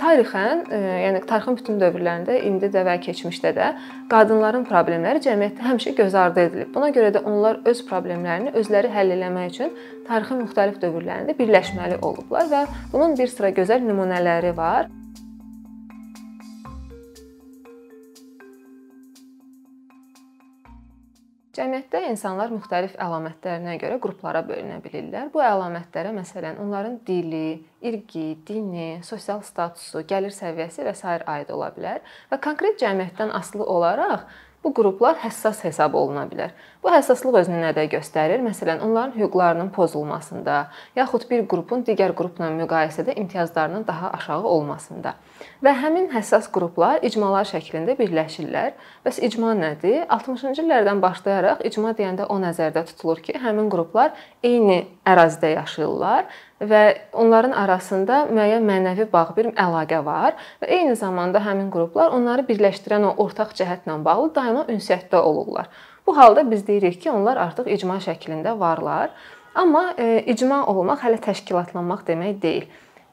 tarixən, 0.00 0.62
e, 0.72 0.80
yəni 1.04 1.22
tarixin 1.28 1.58
bütün 1.58 1.80
dövrlərində, 1.82 2.36
indi 2.48 2.70
də 2.72 2.84
və 2.88 2.96
keçmişdə 3.04 3.52
də 3.56 3.70
qadınların 4.12 4.66
problemləri 4.68 5.22
cəmiyyətdə 5.26 5.66
həmişə 5.68 5.96
göz 6.02 6.16
ardı 6.24 6.46
edilib. 6.48 6.72
Buna 6.74 6.90
görə 6.96 7.12
də 7.16 7.24
onlar 7.28 7.60
öz 7.70 7.82
problemlərini 7.88 8.54
özləri 8.60 8.92
həll 8.94 9.16
etmək 9.16 9.52
üçün 9.54 9.74
tarixin 10.08 10.44
müxtəlif 10.44 10.80
dövrlərində 10.82 11.36
birləşməli 11.38 12.00
olublar 12.02 12.48
və 12.50 12.64
bunun 12.92 13.18
bir 13.18 13.30
sıra 13.32 13.52
gözəl 13.60 13.86
nümunələri 13.86 14.56
var. 14.56 14.90
Cəmiyyətdə 21.50 22.04
insanlar 22.06 22.52
müxtəlif 22.54 22.92
əlamətlərinə 23.02 23.72
görə 23.82 23.96
qruplara 24.02 24.44
bölünə 24.46 24.76
bilirlər. 24.84 25.32
Bu 25.34 25.40
əlamətlərə 25.42 26.12
məsələn 26.14 26.60
onların 26.62 27.00
dili, 27.08 27.58
irqi, 27.82 28.36
dini, 28.46 29.00
sosial 29.02 29.42
statusu, 29.42 30.04
gəlir 30.06 30.30
səviyyəsi 30.30 30.86
və 30.86 30.92
s. 30.94 31.02
aid 31.34 31.50
ola 31.50 31.72
bilər 31.74 32.06
və 32.30 32.38
konkret 32.44 32.78
cəmiyyətdən 32.78 33.34
asılı 33.34 33.66
olaraq 33.66 34.28
bu 34.64 34.72
qruplar 34.76 35.16
həssas 35.22 35.62
hesab 35.64 35.94
oluna 35.96 36.26
bilər. 36.28 36.52
Bu 36.82 36.92
həssaslıq 36.92 37.38
özünü 37.42 37.60
nədə 37.62 37.86
göstərir? 37.92 38.42
Məsələn, 38.44 38.80
onların 38.84 39.14
hüquqlarının 39.16 39.70
pozulmasında, 39.72 40.56
yaxud 40.96 41.26
bir 41.30 41.46
qrupun 41.48 41.84
digər 41.84 42.12
qrupla 42.16 42.50
müqayisədə 42.56 43.16
imtiyazlarının 43.20 43.86
daha 43.86 44.10
aşağı 44.18 44.44
olmasında. 44.54 45.14
Və 45.64 45.74
həmin 45.82 46.10
həssas 46.12 46.48
qruplar 46.52 47.00
icmalar 47.04 47.48
şəklində 47.48 47.96
birləşirlər. 48.00 48.76
Bəs 49.06 49.20
icma 49.28 49.54
nədir? 49.56 50.04
60-cı 50.08 50.64
illərdən 50.64 51.00
başlayaraq 51.04 51.64
icma 51.68 51.94
deyəndə 51.96 52.28
o 52.28 52.36
nəzərdə 52.40 52.84
tutulur 52.92 53.20
ki, 53.24 53.38
həmin 53.40 53.72
qruplar 53.72 54.12
eyni 54.44 54.82
ərazidə 55.08 55.54
yaşayırlar 55.56 56.28
və 56.60 56.82
onların 57.16 57.52
arasında 57.56 58.26
müəyyən 58.30 58.66
mənəvi 58.68 59.06
bağ 59.12 59.28
bir 59.36 59.50
əlaqə 59.54 60.02
var 60.04 60.36
və 60.60 60.68
eyni 60.76 60.96
zamanda 60.96 61.40
həmin 61.44 61.70
qruplar 61.72 62.12
onları 62.16 62.44
birləşdirən 62.48 63.06
o 63.08 63.14
ortaq 63.24 63.54
cəhətlə 63.56 63.96
bağlı 64.04 64.34
daima 64.36 64.66
ünsiyyətdə 64.68 65.16
olurlar. 65.16 65.70
Bu 66.06 66.16
halda 66.16 66.50
biz 66.50 66.66
deyirik 66.66 67.02
ki, 67.02 67.10
onlar 67.10 67.36
artıq 67.36 67.68
icma 67.70 67.96
şəklində 68.02 68.58
varlar. 68.58 69.10
Amma 69.54 69.94
e, 69.98 70.22
icma 70.26 70.64
olmaq 70.66 71.04
hələ 71.04 71.20
təşkilatlanmaq 71.22 72.06
demək 72.06 72.40
deyil. 72.42 72.64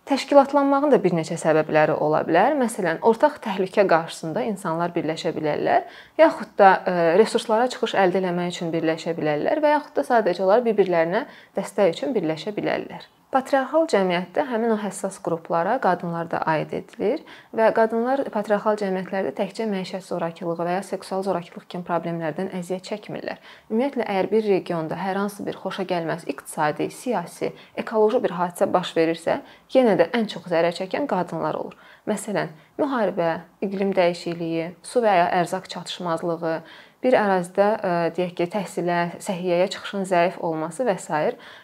Təşkilatlanmağın 0.08 0.94
da 0.94 1.00
bir 1.03 1.12
neçə 1.18 1.36
səbəbləri 1.36 1.98
ola 2.00 2.22
bilər. 2.23 2.56
Məsələn, 2.56 3.02
ortaq 3.03 3.42
təhlükə 3.44 3.84
qarşısında 3.92 4.45
insanlar 4.48 4.94
birləşə 4.95 5.34
bilərlər, 5.36 5.84
yaxud 6.18 6.56
da 6.59 6.72
e, 6.88 6.95
resurslara 7.20 7.68
çıxış 7.73 7.98
əldə 8.06 8.23
etmək 8.23 8.56
üçün 8.56 8.72
birləşə 8.72 9.18
bilərlər 9.20 9.62
və 9.66 9.75
yaxud 9.75 10.00
da 10.00 10.08
sadəcə 10.14 10.48
olaraq 10.48 10.70
bir-birlərinə 10.72 11.25
dəstək 11.59 11.98
üçün 11.98 12.16
birləşə 12.16 12.56
bilərlər. 12.56 13.06
Patriarxal 13.28 13.89
cəmiyyətdə 13.92 14.45
həmin 14.47 14.72
o 14.72 14.75
həssas 14.80 15.17
qruplara 15.20 15.73
qadınlar 15.83 16.30
da 16.31 16.39
aid 16.47 16.72
edilir 16.78 17.25
və 17.59 17.66
qadınlar 17.75 18.22
patriarxal 18.31 18.78
cəmiyyətlərdə 18.80 19.34
təkcə 19.36 19.66
məişət 19.67 20.06
zorakılığı 20.06 20.56
və 20.61 20.78
ya 20.78 20.86
seksual 20.88 21.25
zorakılıq 21.28 21.66
kimi 21.73 21.84
problemlərdən 21.89 22.53
əziyyət 22.56 22.88
çəkmirlər. 22.88 23.42
Ümumiyyətlə, 23.67 24.08
əgər 24.08 24.31
bir 24.31 24.47
regionda 24.47 24.95
hər 25.02 25.19
hansı 25.19 25.44
bir 25.44 25.59
xoşagəlməz 25.59 26.23
iqtisadi, 26.31 26.88
siyasi, 26.88 27.52
ekoloji 27.84 28.23
bir 28.23 28.38
hadisə 28.39 28.69
baş 28.72 28.95
verirsə, 28.95 29.41
yenə 29.75 30.00
də 30.00 30.08
ən 30.16 30.31
çox 30.31 30.47
zərər 30.47 30.80
çəkən 30.80 31.12
qadınlar 31.12 31.59
olur. 31.59 31.75
Məsələn, 32.08 32.56
müharibə, 32.80 33.41
iqlim 33.59 33.91
dəyişikliyi, 33.91 34.69
su 34.88 35.03
və 35.03 35.19
ya 35.19 35.28
ərzaq 35.41 35.67
çatışmazlığı, 35.73 36.62
bir 37.03 37.17
ərazidə 37.17 37.67
e, 37.78 37.92
deyək 38.17 38.34
ki, 38.40 38.48
təhsilə, 38.56 38.98
səhiyyəyə 39.23 39.70
çıxışın 39.76 40.08
zəif 40.09 40.40
olması 40.44 40.88
və 40.88 40.98
s. 41.02 41.22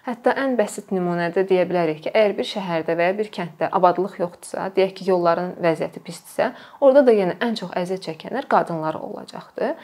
Hətta 0.07 0.35
ən 0.43 0.55
bəsit 0.59 0.93
nümunədə 0.93 1.45
deyə 1.49 1.65
bilərik 1.69 2.03
ki, 2.05 2.13
əgər 2.13 2.37
bir 2.37 2.49
şəhərdə 2.53 2.97
və 2.99 3.09
ya 3.09 3.17
bir 3.17 3.33
kənddə 3.33 3.69
abadlıq 3.79 4.19
yoxdursa, 4.21 4.69
deyək 4.77 4.95
ki, 4.99 5.09
yolların 5.11 5.53
vəziyyəti 5.63 6.03
pisdirsə, 6.05 6.53
orada 6.79 7.05
da 7.09 7.17
yenə 7.19 7.37
ən 7.43 7.59
çox 7.59 7.75
əziyyət 7.83 8.09
çəkənlər 8.09 8.49
qadınlar 8.51 8.99
olacaqdır. 9.01 9.77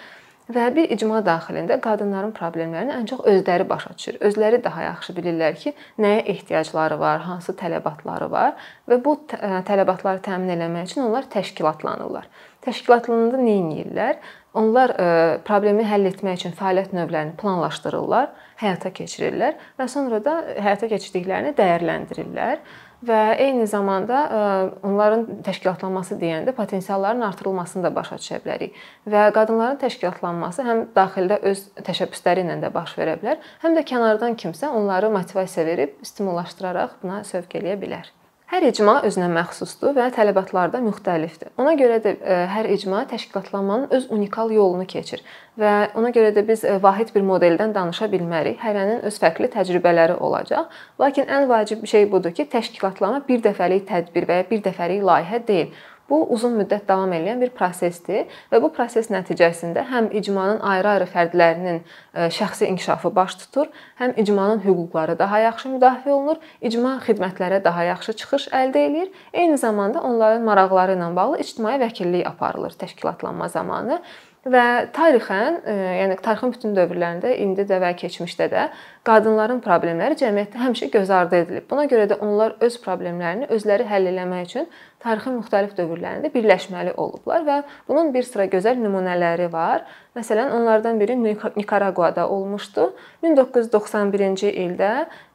Və 0.49 0.63
bir 0.73 0.89
icma 0.89 1.19
daxilində 1.21 1.75
qadınların 1.77 2.31
problemlərini 2.33 2.95
ən 2.95 3.03
çox 3.09 3.19
özləri 3.29 3.67
başa 3.69 3.91
düşür. 3.93 4.15
Özləri 4.25 4.57
daha 4.65 4.87
yaxşı 4.87 5.13
bilirlər 5.13 5.53
ki, 5.61 5.75
nəyə 6.01 6.23
ehtiyacları 6.33 6.97
var, 6.97 7.21
hansı 7.27 7.53
tələbatları 7.59 8.31
var 8.33 8.55
və 8.89 8.97
bu 9.05 9.13
tələbatları 9.29 10.23
təmin 10.25 10.55
etmək 10.55 10.89
üçün 10.89 11.03
onlar 11.05 11.29
təşkilatlanırlar. 11.29 12.25
Təşkilatlananda 12.65 13.37
nə 13.37 13.53
edirlər? 13.83 14.17
Onlar 14.57 14.89
e, 14.97 15.07
problemi 15.45 15.83
həll 15.85 16.09
etmək 16.09 16.39
üçün 16.39 16.53
fəaliyyət 16.57 16.93
növlərini 16.97 17.35
planlaşdırırlar, 17.37 18.31
həyata 18.57 18.89
keçirirlər 18.97 19.57
və 19.77 19.87
sonra 19.91 20.19
da 20.25 20.39
həyata 20.57 20.89
keçirdiklərini 20.89 21.53
dəyərləndirirlər 21.57 22.63
və 23.05 23.19
eyni 23.45 23.67
zamanda 23.69 24.23
e, 24.25 24.41
onların 24.89 25.43
təşkilatlanması 25.45 26.17
deyəndə 26.19 26.55
potensialların 26.57 27.21
artırılmasını 27.29 27.85
da 27.85 27.93
başa 27.95 28.17
düşə 28.17 28.41
bilərik. 28.43 28.75
Və 29.05 29.29
qadınların 29.37 29.79
təşkilatlanması 29.85 30.65
həm 30.65 30.85
daxildə 30.97 31.39
öz 31.51 31.65
təşəbbüsləri 31.85 32.47
ilə 32.47 32.57
də 32.65 32.73
baş 32.73 32.97
verə 32.97 33.19
bilər, 33.21 33.37
həm 33.61 33.77
də 33.77 33.85
kənardan 33.93 34.33
kimsə 34.39 34.73
onları 34.73 35.13
motivasiya 35.13 35.69
verib 35.69 35.99
stimullaşdıraraq 36.09 37.03
buna 37.03 37.21
sövq 37.27 37.61
eləyə 37.61 37.77
bilər. 37.85 38.09
Hər 38.49 38.63
icma 38.65 38.95
özünə 39.05 39.27
məxsusdur 39.29 39.91
və 39.93 40.07
tələbatları 40.15 40.71
da 40.73 40.79
müxtəlifdir. 40.81 41.51
Ona 41.61 41.75
görə 41.77 41.99
də 42.01 42.15
e, 42.17 42.37
hər 42.49 42.65
icma 42.73 43.03
təşkilatlanmanın 43.11 43.91
öz 43.93 44.07
unikal 44.15 44.49
yolunu 44.49 44.87
keçir 44.89 45.21
və 45.61 45.73
ona 45.99 46.09
görə 46.15 46.31
də 46.33 46.41
biz 46.47 46.63
e, 46.65 46.79
vahid 46.81 47.11
bir 47.13 47.21
modeldən 47.27 47.75
danışa 47.75 48.07
bilmərik. 48.09 48.57
Hərənin 48.63 49.03
öz 49.05 49.19
fərqli 49.21 49.51
təcrübələri 49.53 50.17
olacaq. 50.17 50.73
Lakin 50.97 51.29
ən 51.29 51.45
vacib 51.51 51.85
şey 51.93 52.09
budur 52.09 52.33
ki, 52.33 52.47
təşkilatlanma 52.49 53.21
bir 53.29 53.45
dəfəlik 53.45 53.85
tədbir 53.91 54.25
və 54.25 54.41
ya 54.41 54.49
bir 54.49 54.65
dəfəlik 54.65 55.05
layihə 55.11 55.43
deyil. 55.45 55.69
Bu 56.09 56.23
uzun 56.33 56.55
müddət 56.57 56.87
davam 56.89 57.11
edən 57.13 57.41
bir 57.43 57.51
prosesdir 57.55 58.29
və 58.51 58.61
bu 58.63 58.71
proses 58.73 59.11
nəticəsində 59.13 59.83
həm 59.91 60.09
icmanın 60.19 60.61
ayrı-ayrı 60.71 61.07
fərdlərinin 61.13 61.81
e, 61.81 62.29
şəxsi 62.33 62.69
inkişafı 62.71 63.11
baş 63.15 63.35
tutur, 63.43 63.67
həm 64.01 64.15
icmanın 64.21 64.63
hüquqları 64.65 65.19
daha 65.19 65.39
yaxşı 65.45 65.73
müdafiə 65.75 66.15
olunur, 66.15 66.41
icma 66.61 66.95
xidmətlərə 67.05 67.61
daha 67.63 67.85
yaxşı 67.91 68.17
çıxış 68.23 68.49
əldə 68.61 68.85
eləyir. 68.87 69.13
Eyni 69.33 69.57
zamanda 69.57 70.01
onların 70.01 70.47
maraqları 70.49 70.97
ilə 70.97 71.13
bağlı 71.15 71.43
ictimai 71.45 71.77
vəkillik 71.83 72.25
aparılır 72.27 72.73
təşkilatlanma 72.81 73.49
zamanı. 73.49 74.01
Və 74.47 74.87
tarixən, 74.95 75.57
e, 75.67 75.73
yəni 75.99 76.15
tarixin 76.23 76.53
bütün 76.53 76.75
dövrlərində, 76.77 77.33
indi 77.43 77.65
də 77.67 77.75
və 77.83 77.89
keçmişdə 77.99 78.45
də 78.53 78.61
qadınların 79.03 79.59
problemləri 79.65 80.15
cəmiyyətdə 80.21 80.61
həmişə 80.61 80.87
göz 80.93 81.11
ardı 81.11 81.41
edilib. 81.41 81.65
Buna 81.67 81.83
görə 81.91 82.05
də 82.07 82.19
onlar 82.23 82.55
öz 82.63 82.77
problemlərini 82.79 83.49
özləri 83.51 83.83
həll 83.89 84.07
etmək 84.13 84.47
üçün 84.47 84.69
tarixin 85.03 85.35
müxtəlif 85.41 85.75
dövrlərində 85.75 86.31
birləşməli 86.31 86.95
olublar 86.95 87.43
və 87.43 87.61
bunun 87.91 88.13
bir 88.15 88.23
sıra 88.23 88.47
gözəl 88.47 88.79
nümunələri 88.79 89.51
var. 89.51 89.83
Məsələn, 90.15 90.55
onlardan 90.55 90.99
biri 91.03 91.19
Nikaraguada 91.19 92.29
olmuşdu. 92.31 92.93
1991-ci 93.23 94.55
ildə 94.55 94.93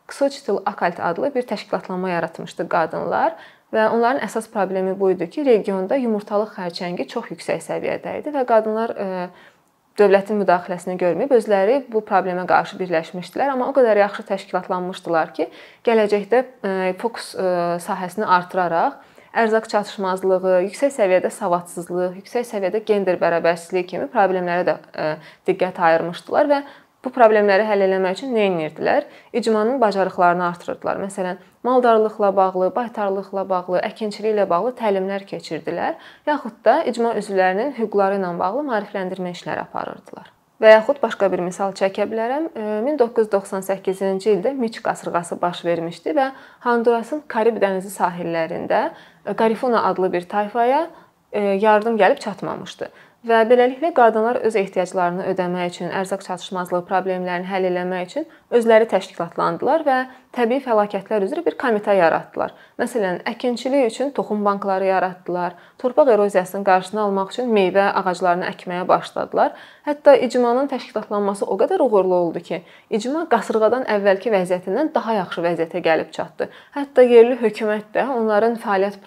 Xochitl 0.09 0.61
Akalt 0.65 1.01
adlı 1.01 1.35
bir 1.35 1.43
təşkilatlanma 1.49 2.11
yaratmışdı 2.11 2.69
qadınlar 2.69 3.37
Və 3.75 3.89
onların 3.91 4.23
əsas 4.23 4.47
problemi 4.53 4.95
bu 4.99 5.11
idi 5.15 5.27
ki, 5.31 5.43
regionda 5.47 5.99
yumurtalıq 5.99 6.55
xərçəngi 6.55 7.09
çox 7.11 7.33
yüksək 7.33 7.63
səviyyədə 7.65 8.21
idi 8.21 8.33
və 8.35 8.45
qadınlar 8.47 8.93
e, 8.95 9.07
dövlətin 9.99 10.39
müdaxiləsini 10.43 10.95
görməyib 11.01 11.35
özləri 11.35 11.81
bu 11.91 12.05
problemə 12.07 12.47
qarşı 12.51 12.79
birləşmişdilər, 12.79 13.51
amma 13.55 13.71
o 13.71 13.75
qədər 13.75 13.99
yaxşı 14.05 14.27
təşkilatlanmışdılar 14.31 15.35
ki, 15.35 15.49
gələcəkdə 15.89 16.45
e, 16.45 16.95
fokus 17.03 17.33
e, 17.35 17.49
sahəsini 17.83 18.31
artıraraq 18.39 19.03
ərzaq 19.35 19.67
çatışmazlığı, 19.73 20.61
yüksək 20.69 20.93
səviyyədə 20.95 21.33
savadsızlıq, 21.35 22.21
yüksək 22.21 22.47
səviyyədə 22.47 22.85
gender 22.87 23.19
bərabərsizliyi 23.19 23.89
kimi 23.91 24.07
problemlərə 24.13 24.63
də 24.69 24.75
diqqət 25.49 25.81
ayırmışdılar 25.83 26.51
və 26.53 26.61
Bu 27.05 27.11
problemləri 27.13 27.67
həll 27.69 27.85
etmək 27.85 28.17
üçün 28.17 28.31
nə 28.33 28.45
edirdilər? 28.65 29.05
İcmanın 29.37 29.81
bacarıqlarını 29.81 30.47
artırırdılar. 30.47 31.03
Məsələn, 31.03 31.43
maldarlıqla 31.63 32.31
bağlı, 32.37 32.71
baytarlıqla 32.77 33.45
bağlı, 33.49 33.83
əkinçiliklə 33.91 34.49
bağlı 34.49 34.73
təlimlər 34.79 35.27
keçirdilər, 35.29 35.99
yaxud 36.27 36.57
da 36.65 36.79
icma 36.89 37.13
üzvlərinin 37.21 37.75
hüquqları 37.77 38.17
ilə 38.23 38.33
bağlı 38.41 38.65
maarifləndirmə 38.71 39.35
işləri 39.37 39.67
aparırdılar. 39.67 40.33
Və 40.63 40.71
yaxud 40.71 41.01
başqa 41.03 41.29
bir 41.29 41.43
misal 41.45 41.75
çəkə 41.77 42.07
bilərəm. 42.09 42.49
1998-ci 42.89 44.37
ildə 44.39 44.55
Miç 44.57 44.81
qasırğası 44.83 45.41
baş 45.43 45.65
vermişdi 45.65 46.15
və 46.17 46.31
Hondurasın 46.65 47.25
Karib 47.29 47.59
dənizi 47.61 47.91
sahillərində 47.93 48.87
Garifuna 49.37 49.83
adlı 49.91 50.13
bir 50.13 50.29
tayfaya 50.31 50.87
yardım 51.35 51.99
gəlib 51.99 52.23
çatmamışdı. 52.23 52.89
Və 53.25 53.39
beləliklə 53.49 53.89
qadınlar 53.97 54.37
öz 54.45 54.57
ehtiyaclarını 54.61 55.25
ödəmək 55.31 55.71
üçün, 55.71 55.93
ərzaq 55.97 56.27
çatışmazlığı 56.27 56.83
problemlərini 56.91 57.49
həll 57.49 57.65
etmək 57.71 58.11
üçün 58.11 58.27
özləri 58.55 58.87
təşkilatlandılar 58.91 59.83
və 59.87 59.97
təbii 60.35 60.63
fəlakətlər 60.65 61.25
üzrə 61.27 61.43
bir 61.47 61.57
komitə 61.59 61.95
yaratdılar. 61.95 62.55
Məsələn, 62.81 63.21
əkinçilik 63.29 63.87
üçün 63.91 64.11
toxum 64.17 64.43
bankları 64.47 64.89
yaratdılar, 64.89 65.55
torpaq 65.79 66.11
eroziyasının 66.15 66.65
qarşısını 66.67 67.01
almaq 67.05 67.31
üçün 67.35 67.53
meyvə 67.55 67.87
ağaclarını 68.01 68.49
əkməyə 68.51 68.87
başladılar. 68.89 69.55
Hətta 69.87 70.17
icmanın 70.27 70.71
təşkilatlanması 70.73 71.47
o 71.47 71.59
qədər 71.61 71.83
uğurlu 71.85 72.15
oldu 72.15 72.43
ki, 72.49 72.61
icma 72.91 73.25
qasırğadan 73.31 73.87
əvvəlki 73.97 74.35
vəziyyətindən 74.35 74.93
daha 74.95 75.19
yaxşı 75.21 75.47
vəziyyətə 75.47 75.85
gəlib 75.87 76.13
çatdı. 76.15 76.51
Hətta 76.75 77.07
yerli 77.07 77.39
hökumət 77.43 77.91
də 77.95 78.09
onların 78.17 78.59
fəaliyyət 78.63 79.01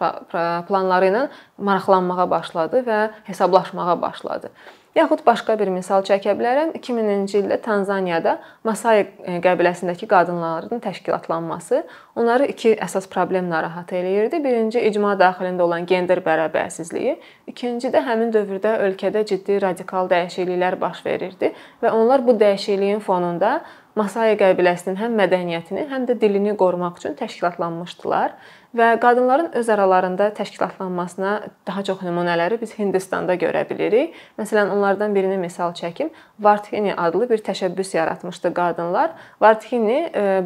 planları 0.71 1.11
ilə 1.11 1.27
maraqlanmağa 1.57 2.29
başladı 2.31 2.83
və 2.87 2.99
hesablaşmağa 3.27 4.01
başladı. 4.01 4.51
Yaxud 4.97 5.19
başqa 5.27 5.53
bir 5.59 5.69
misal 5.69 6.01
çəkə 6.01 6.33
bilərəm. 6.39 6.71
2000-ci 6.73 7.43
ildə 7.43 7.59
Tanzaniyada 7.61 8.31
Masai 8.65 9.03
e, 9.03 9.35
qəbiləsindəki 9.45 10.07
qadınların 10.09 10.81
təşkilatlanması 10.81 11.83
onları 12.17 12.47
iki 12.49 12.71
əsas 12.81 13.05
problem 13.11 13.45
narahat 13.51 13.93
eləyirdi. 13.93 14.39
Birinci 14.41 14.81
icma 14.89 15.13
daxilində 15.19 15.67
olan 15.67 15.85
gender 15.85 16.23
bərabərsizliyi, 16.25 17.13
ikinci 17.53 17.93
də 17.93 18.01
həmin 18.09 18.33
dövrdə 18.33 18.73
ölkədə 18.87 19.21
ciddi 19.29 19.59
radikal 19.61 20.09
dəyişikliklər 20.09 20.79
baş 20.81 21.05
verirdi 21.05 21.53
və 21.83 21.93
onlar 21.93 22.25
bu 22.25 22.33
dəyişikliyin 22.41 23.05
fonunda 23.05 23.59
Masai 23.97 24.33
qəbiləsinin 24.37 24.97
həm 24.97 25.13
mədəniyyətini, 25.17 25.87
həm 25.93 26.09
də 26.09 26.17
dilini 26.21 26.57
qorumaq 26.57 26.97
üçün 26.99 27.13
təşkilatlanmışdılar 27.21 28.33
və 28.75 28.87
qadınların 28.99 29.51
öz 29.55 29.69
aralarında 29.69 30.29
təşkilatlanmasına 30.37 31.33
daha 31.67 31.83
çox 31.83 32.01
nümunələri 32.03 32.59
biz 32.61 32.73
Hindistanda 32.79 33.35
görə 33.39 33.63
bilirik. 33.69 34.15
Məsələn, 34.39 34.71
onlardan 34.73 35.15
birini 35.15 35.37
misal 35.37 35.73
çəkim. 35.77 36.09
Varthini 36.39 36.95
adlı 36.95 37.29
bir 37.29 37.43
təşəbbüs 37.45 37.95
yaratmışdı 37.97 38.53
qadınlar. 38.53 39.13
Varthini 39.41 39.99
e, 40.15 40.43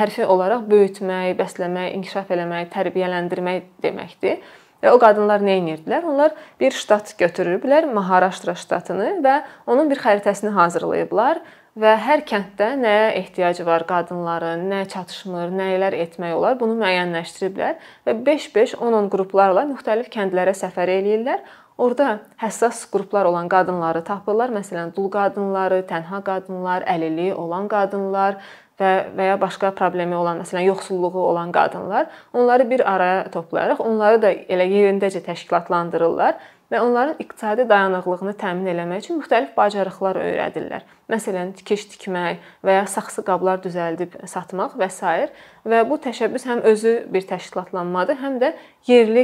hərfi 0.00 0.26
olaraq 0.26 0.68
böyütmək, 0.70 1.34
bəsləmək, 1.40 1.92
inkişaf 1.98 2.30
eləmək, 2.30 2.70
tərbiyələndirmək 2.76 3.68
deməkdir. 3.82 4.40
Və 4.84 4.92
o 4.92 4.98
qadınlar 5.00 5.42
nə 5.42 5.56
edirdilər? 5.62 6.04
Onlar 6.06 6.34
bir 6.60 6.74
ştat 6.76 7.14
götürüblər, 7.18 7.88
Maharashtra 7.96 8.54
ştatını 8.54 9.16
və 9.24 9.38
onun 9.66 9.88
bir 9.90 10.02
xəritəsini 10.02 10.52
hazırlayıblar 10.54 11.40
və 11.76 11.92
hər 12.00 12.22
kənddə 12.28 12.70
nəyə 12.80 13.08
ehtiyacı 13.20 13.66
var 13.68 13.84
qadınların, 13.88 14.64
nə 14.70 14.80
çatışmır, 14.92 15.52
nələr 15.52 15.96
etmək 16.06 16.34
olar, 16.38 16.56
bunu 16.60 16.78
müəyyənləşdiriblər 16.80 17.76
və 18.08 18.16
5-5, 18.26 18.76
10-10 18.80 19.10
qruplarla 19.12 19.66
müxtəlif 19.74 20.08
kəndlərə 20.12 20.56
səfər 20.56 20.92
eləyirlər. 20.96 21.44
Orda 21.76 22.22
həssas 22.40 22.86
qruplar 22.88 23.28
olan 23.28 23.50
qadınları 23.52 24.00
tapırlar. 24.08 24.48
Məsələn, 24.56 24.94
dul 24.96 25.10
qadınları, 25.12 25.82
tənha 25.90 26.22
qadınlar, 26.24 26.86
əlilliyi 26.88 27.36
olan 27.36 27.68
qadınlar 27.68 28.40
və 28.80 28.92
və 29.16 29.28
ya 29.30 29.36
başqa 29.40 29.74
problemi 29.76 30.16
olan, 30.16 30.40
məsələn, 30.40 30.64
yoxsulluğu 30.70 31.20
olan 31.28 31.52
qadınlar, 31.52 32.08
onları 32.32 32.70
bir 32.70 32.88
araya 32.94 33.30
toplayaraq 33.32 33.84
onları 33.84 34.22
da 34.22 34.32
elə 34.32 34.64
yerindəcə 34.72 35.24
təşkilatlandırırlar 35.28 36.40
və 36.72 36.80
onların 36.80 37.20
iqtisadi 37.20 37.68
dayanıqlığını 37.68 38.36
təmin 38.40 38.72
etmək 38.72 39.04
üçün 39.04 39.20
müxtəlif 39.20 39.56
bacarıqlar 39.56 40.24
öyrədirlər. 40.24 40.95
Məsələn, 41.06 41.52
tikiş 41.54 41.84
tikmək 41.92 42.40
və 42.66 42.80
ya 42.80 42.86
saxsı 42.90 43.22
qablar 43.22 43.60
düzəldib 43.62 44.16
satmaq 44.26 44.72
və 44.80 44.88
s. 44.90 45.28
və 45.62 45.82
bu 45.86 46.00
təşəbbüs 46.02 46.46
həm 46.50 46.64
özü 46.66 46.94
bir 47.14 47.22
təşkilatlanmadır, 47.30 48.18
həm 48.18 48.40
də 48.42 48.48
yerli 48.90 49.22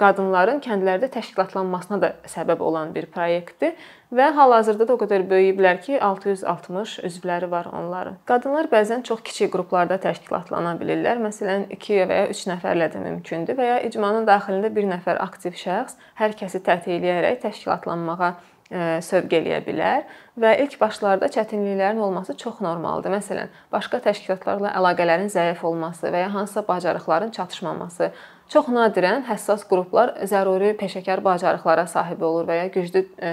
qadınların 0.00 0.62
kəndlərdə 0.64 1.10
təşkilatlanmasına 1.12 1.98
da 2.00 2.10
səbəb 2.24 2.64
olan 2.64 2.94
bir 2.96 3.10
layihədir 3.12 3.76
və 4.16 4.30
hal-hazırda 4.38 4.86
da 4.88 4.96
o 4.96 5.02
qədər 5.02 5.26
böyüyüblər 5.28 5.82
ki, 5.84 5.98
660 6.00 6.96
üzvləri 7.10 7.50
var 7.52 7.68
onların. 7.72 8.16
Qadınlar 8.24 8.70
bəzən 8.72 9.04
çox 9.04 9.20
kiçik 9.28 9.52
qruplarda 9.52 10.00
təşkilatlana 10.00 10.72
bilirlər. 10.80 11.20
Məsələn, 11.20 11.68
2 11.76 12.00
və 12.08 12.20
ya 12.22 12.32
3 12.32 12.46
nəfərlə 12.54 12.88
də 12.96 13.04
mümkündür 13.04 13.60
və 13.60 13.70
ya 13.74 13.78
icmanın 13.90 14.24
daxilində 14.28 14.72
bir 14.72 14.88
nəfər 14.88 15.20
aktiv 15.24 15.56
şəxs 15.60 16.00
hər 16.20 16.36
kəsi 16.40 16.64
tətiyləyərək 16.64 17.42
təşkilatlanmağa 17.44 18.32
e, 18.32 18.53
sövq 18.70 19.34
eləyə 19.38 19.58
bilər 19.66 20.06
və 20.40 20.54
ilk 20.64 20.78
başlarda 20.80 21.28
çətinliklərin 21.30 22.00
olması 22.00 22.36
çox 22.40 22.62
normaldır. 22.64 23.12
Məsələn, 23.12 23.50
başqa 23.72 24.00
təşkilatlarla 24.06 24.72
əlaqələrin 24.80 25.28
zəif 25.30 25.60
olması 25.68 26.08
və 26.10 26.24
ya 26.24 26.30
hansısa 26.32 26.64
bacarıqların 26.68 27.30
çatışmaması, 27.36 28.10
Çox 28.52 28.68
nadirən 28.68 29.24
həssas 29.24 29.64
qruplar 29.68 30.12
zəruri 30.28 30.74
peşəkar 30.76 31.22
bacarıqlara 31.24 31.86
sahib 31.88 32.20
olur 32.26 32.44
və 32.48 32.58
ya 32.58 32.66
güclü 32.74 33.00
e, 33.16 33.30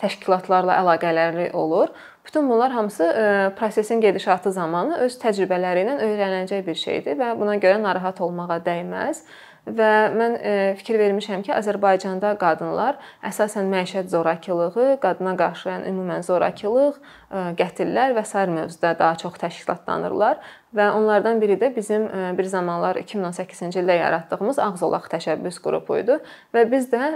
təşkilatlarla 0.00 0.78
əlaqələri 0.80 1.50
olur. 1.52 1.92
Bütün 2.24 2.48
bunlar 2.48 2.72
hamısı 2.72 3.04
e, 3.04 3.24
prosesin 3.58 4.00
gedişatı 4.00 4.52
zamanı 4.52 5.02
öz 5.04 5.18
təcrübələri 5.20 5.84
ilə 5.84 5.98
öyrəniləcək 6.06 6.64
bir 6.66 6.80
şeydir 6.80 7.20
və 7.20 7.34
buna 7.40 7.58
görə 7.60 7.82
narahat 7.82 8.22
olmağa 8.24 8.62
dəyməz. 8.64 9.20
Və 9.64 9.90
mən 10.12 10.34
e, 10.36 10.54
fikir 10.76 10.98
vermişəm 11.00 11.40
ki, 11.46 11.52
Azərbaycanda 11.56 12.34
qadınlar 12.36 12.98
əsasən 13.24 13.70
məişət 13.72 14.10
zorakılığı, 14.12 14.98
qadına 15.00 15.32
qarşı 15.40 15.70
yəni 15.70 15.88
ümumən 15.88 16.26
zorakılıq, 16.26 16.98
e, 17.00 17.44
qətillər 17.56 18.12
və 18.18 18.26
sair 18.28 18.52
mövzuda 18.52 18.92
daha 18.98 19.16
çox 19.22 19.38
təşkilatlanırlar 19.40 20.42
və 20.76 20.90
onlardan 20.98 21.40
biri 21.40 21.56
də 21.56 21.72
bizim 21.76 22.04
bir 22.36 22.50
zamanlar 22.50 23.00
2018-ci 23.00 23.80
ildə 23.80 23.96
yaratdığımız 24.02 24.60
Ağzolaq 24.66 25.08
təşəbbüs 25.12 25.62
qrupu 25.64 25.96
idi 26.02 26.18
və 26.52 26.66
biz 26.68 26.90
də 26.92 27.14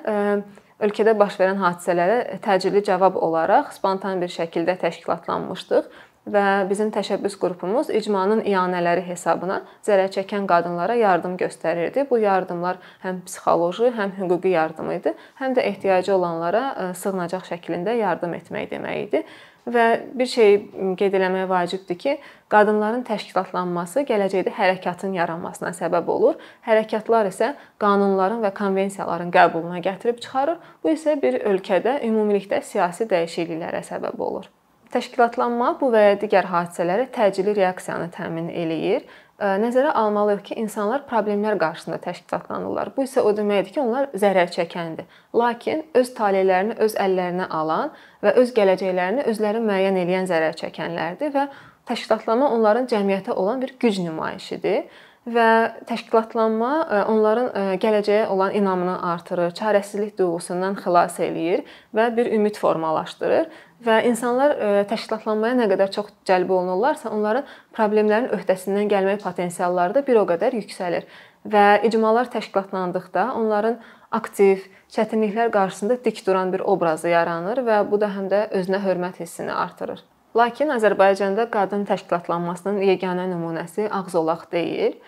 ölkədə 0.78 1.14
baş 1.18 1.36
verən 1.40 1.58
hadisələrə 1.60 2.38
təcili 2.44 2.84
cavab 2.86 3.18
olaraq 3.18 3.72
spontan 3.74 4.22
bir 4.22 4.30
şəkildə 4.32 4.78
təşkilatlanmışdıq 4.84 5.90
və 6.32 6.44
bizim 6.70 6.92
təşəbbüs 6.94 7.38
qrupumuz 7.40 7.90
icmanın 7.94 8.44
iyanələri 8.46 9.04
hesabına 9.08 9.60
zərər 9.86 10.12
çəkən 10.14 10.46
qadınlara 10.50 10.96
yardım 11.00 11.36
göstərirdi. 11.40 12.06
Bu 12.10 12.20
yardımlar 12.22 12.80
həm 13.04 13.22
psixoloji, 13.26 13.92
həm 13.98 14.16
hüquqi 14.20 14.54
yardım 14.54 14.90
idi, 14.96 15.14
həm 15.40 15.56
də 15.58 15.66
ehtiyacı 15.72 16.14
olanlara 16.14 16.92
sığınacaq 16.98 17.46
şəklində 17.52 17.96
yardım 17.98 18.34
etmək 18.40 18.72
demək 18.72 19.06
idi. 19.06 19.24
Və 19.68 19.84
bir 20.16 20.28
şey 20.32 20.54
qeyd 20.96 21.16
eləmək 21.18 21.44
vacibdir 21.50 21.98
ki, 22.00 22.14
qadınların 22.48 23.02
təşkilatlanması 23.04 24.06
gələcəkdə 24.08 24.54
hərəkatın 24.56 25.12
yaranmasına 25.18 25.74
səbəb 25.76 26.08
olur. 26.08 26.38
Hərəkatlar 26.64 27.28
isə 27.28 27.52
qanunların 27.82 28.40
və 28.46 28.54
konvensiyaların 28.56 29.32
qəbuluna 29.34 29.82
gətirib 29.84 30.22
çıxarır. 30.24 30.62
Bu 30.80 30.96
isə 30.96 31.18
bir 31.20 31.42
ölkədə 31.52 31.98
ümumilikdə 32.08 32.62
siyasi 32.64 33.10
dəyişikliklərə 33.12 33.84
səbəb 33.92 34.16
olur. 34.30 34.48
Təşkilatlanma 34.92 35.74
bu 35.80 35.90
və 35.92 36.04
ya 36.04 36.18
digər 36.20 36.48
hadisələrə 36.48 37.10
təcili 37.12 37.52
reaksiyanı 37.58 38.08
təmin 38.14 38.48
eləyir 38.48 39.04
nəzərə 39.38 39.92
almalıyıq 39.94 40.40
ki, 40.48 40.54
insanlar 40.58 41.04
problemlər 41.06 41.58
qarşısında 41.60 42.00
təşkilatlanırlar. 42.02 42.90
Bu 42.96 43.04
isə 43.06 43.22
o 43.22 43.30
deməkdir 43.36 43.76
ki, 43.76 43.80
onlar 43.84 44.08
zərər 44.18 44.50
çəkəndir. 44.54 45.06
Lakin 45.36 45.84
öz 45.94 46.10
taleylərini 46.16 46.78
öz 46.82 46.96
əllərinə 46.98 47.46
alan 47.60 47.92
və 48.24 48.34
öz 48.42 48.54
gələcəklərini 48.56 49.28
özləri 49.30 49.62
müəyyən 49.62 50.00
edən 50.02 50.26
zərər 50.30 50.58
çəkənlərdir 50.58 51.30
və 51.36 51.46
təşkilatlanma 51.86 52.50
onların 52.56 52.90
cəmiyyətə 52.90 53.36
olan 53.38 53.62
bir 53.62 53.76
güc 53.78 54.00
nümayişidir 54.02 54.88
və 55.32 55.48
təşkilatlanma 55.88 56.72
onların 57.10 57.78
gələcəyə 57.82 58.26
olan 58.32 58.54
inamını 58.56 58.96
artırır, 59.12 59.54
çarəsizlik 59.58 60.18
duyğusundan 60.18 60.78
xilas 60.80 61.18
eləyir 61.20 61.64
və 61.94 62.10
bir 62.16 62.30
ümid 62.32 62.56
formalaşdırır 62.60 63.48
və 63.84 64.00
insanlar 64.08 64.54
e, 64.56 64.70
təşkilatlanmaya 64.90 65.56
nə 65.58 65.68
qədər 65.70 65.92
çox 65.94 66.10
cəlb 66.28 66.50
olunurlarsa, 66.50 67.12
onların 67.14 67.46
problemlərin 67.76 68.32
öhdəsindən 68.34 68.90
gəlmək 68.90 69.22
potensialları 69.22 69.98
da 69.98 70.04
bir 70.06 70.18
o 70.22 70.26
qədər 70.28 70.56
yüksəlir. 70.58 71.06
Və 71.48 71.80
icmalar 71.86 72.30
təşkilatlandıqda 72.32 73.30
onların 73.38 73.78
aktiv, 74.10 74.64
çətinliklər 74.90 75.52
qarşısında 75.54 76.00
dik 76.04 76.24
duran 76.26 76.52
bir 76.52 76.64
obrazı 76.66 77.12
yaranır 77.12 77.62
və 77.66 77.82
bu 77.90 78.00
da 78.00 78.10
həm 78.16 78.30
də 78.32 78.48
özünə 78.58 78.82
hörmət 78.82 79.20
hissini 79.22 79.54
artırır. 79.54 80.02
Lakin 80.36 80.68
Azərbaycanda 80.74 81.48
qadın 81.50 81.86
təşkilatlanmasının 81.88 82.82
yeganə 82.84 83.24
nümunəsi 83.30 83.88
ağzolaq 83.88 84.50
deyil. 84.52 84.98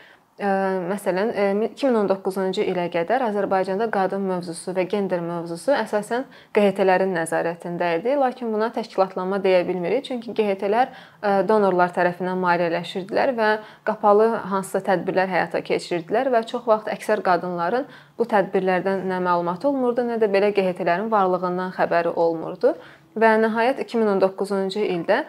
Məsələn, 0.41 1.35
2019-cu 1.77 2.63
ilə 2.65 2.87
qədər 2.89 3.21
Azərbaycanda 3.27 3.91
qadın 3.93 4.23
mövzusu 4.25 4.73
və 4.73 4.87
gender 4.89 5.21
mövzusu 5.21 5.75
əsasən 5.77 6.25
QHT-lərin 6.57 7.13
nəzarətində 7.13 7.91
idi, 7.99 8.15
lakin 8.17 8.49
buna 8.55 8.71
təşkilatlanma 8.73 9.37
deyə 9.45 9.67
bilmirik, 9.69 10.07
çünki 10.09 10.33
QHT-lər 10.39 10.95
donorlar 11.45 11.93
tərəfindən 11.93 12.41
maliyyələşirdilər 12.41 13.35
və 13.37 13.51
qapalı 13.85 14.31
hansısa 14.55 14.81
tədbirlər 14.89 15.29
həyata 15.29 15.61
keçirirdilər 15.67 16.33
və 16.33 16.47
çox 16.49 16.65
vaxt 16.71 16.89
əksər 16.95 17.21
qadınların 17.27 17.85
bu 18.17 18.25
tədbirlərdən 18.33 19.05
nə 19.13 19.21
məlumatı 19.21 19.69
olmurdu, 19.69 20.09
nə 20.09 20.17
də 20.23 20.33
belə 20.33 20.55
QHT-lərin 20.57 21.13
varlığından 21.13 21.77
xəbəri 21.77 22.17
olmurdu. 22.17 22.79
Və 23.19 23.31
nəhayət 23.43 23.81
2019-cu 23.83 24.85
ildə 24.85 25.17
e, 25.19 25.25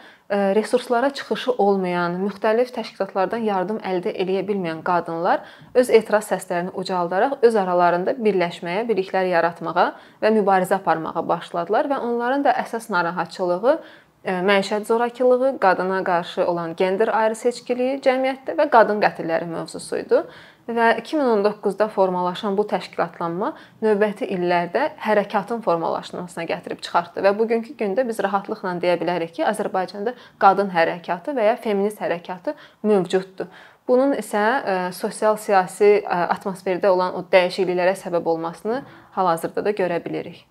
resurslara 0.53 1.09
çıxışı 1.17 1.55
olmayan, 1.57 2.19
müxtəlif 2.21 2.69
təşkilatlardan 2.75 3.41
yardım 3.41 3.79
əldə 3.81 4.13
edə 4.21 4.43
bilməyən 4.45 4.83
qadınlar 4.85 5.41
öz 5.73 5.89
etiraz 5.89 6.29
səslərini 6.29 6.75
ucaldaraq 6.77 7.39
öz 7.41 7.57
aralarında 7.63 8.13
birləşməyə, 8.21 8.85
birliklər 8.85 9.31
yaratmağa 9.31 9.87
və 10.21 10.33
mübarizə 10.37 10.77
aparmağa 10.77 11.25
başladılar 11.27 11.89
və 11.89 11.97
onların 12.05 12.45
da 12.45 12.53
əsas 12.61 12.91
narahatçılığı 12.93 13.79
məişət 14.25 14.85
zorakılığı, 14.85 15.57
qadına 15.59 16.03
qarşı 16.03 16.45
olan 16.45 16.75
gender 16.75 17.07
ayrı 17.07 17.35
seçkiliyi 17.35 17.97
cəmiyyətdə 18.05 18.53
və 18.59 18.67
qadın 18.69 19.01
qətilləri 19.01 19.47
mövzusu 19.49 19.97
idi. 19.97 20.21
Və 20.69 20.91
2019-da 21.01 21.87
formalaşan 21.89 22.53
bu 22.55 22.63
təşkilatlanma 22.69 23.49
növbəti 23.81 24.27
illərdə 24.35 24.91
hərəkatın 25.01 25.63
formalaşmasına 25.65 26.45
gətirib 26.51 26.83
çıxartdı 26.85 27.23
və 27.25 27.31
bugünkü 27.39 27.73
gündə 27.79 28.05
biz 28.07 28.21
rahatlıqla 28.21 28.75
deyə 28.83 28.99
bilərik 29.01 29.33
ki, 29.39 29.45
Azərbaycanda 29.49 30.13
qadın 30.39 30.69
hərəkatı 30.75 31.33
və 31.33 31.49
ya 31.49 31.57
feminist 31.57 31.99
hərəkatı 32.03 32.53
mövcuddur. 32.85 33.49
Bunun 33.89 34.13
isə 34.13 34.45
sosial-siyasi 34.93 36.05
atmosferdə 36.05 36.93
olan 36.93 37.17
o 37.17 37.25
dəyişikliklərə 37.33 37.97
səbəb 38.05 38.29
olmasını 38.35 38.83
hal-hazırda 39.17 39.65
da 39.65 39.73
görə 39.75 39.97
bilirik. 40.05 40.50